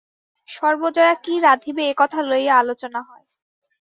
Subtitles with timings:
[0.49, 3.25] সর্বজয়া কি রাঁধিবে একথা লইয়া আলোচনা হয়।